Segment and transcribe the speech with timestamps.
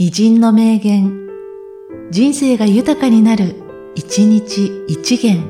[0.00, 1.26] 偉人の名言、
[2.12, 3.56] 人生が豊かになる、
[3.96, 5.42] 一日一元。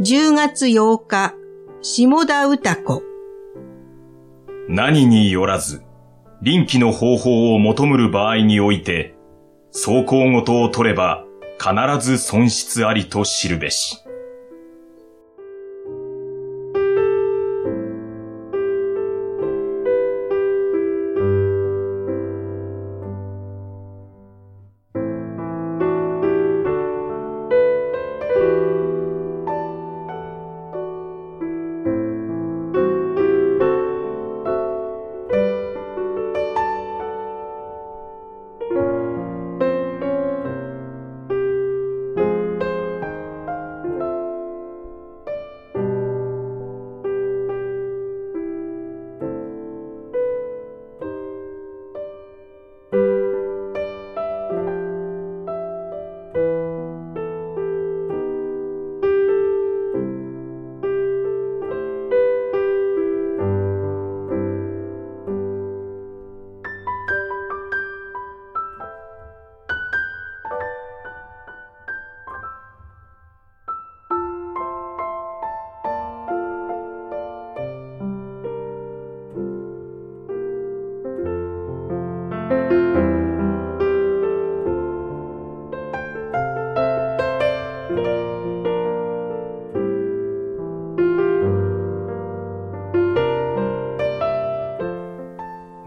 [0.00, 1.34] 10月8日、
[1.82, 3.02] 下田歌子。
[4.70, 5.82] 何によらず、
[6.40, 9.14] 臨機の方法を求むる場合において、
[9.74, 11.26] 走行ごとを取れば
[11.58, 14.02] 必ず損失ありと知るべし。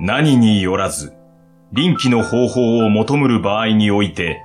[0.06, 1.14] 何によらず、
[1.72, 4.44] 臨機の方法を求むる場合において、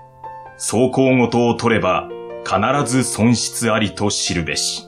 [0.52, 2.08] 走行ごとを取れば
[2.44, 4.87] 必ず損失ありと知るべし。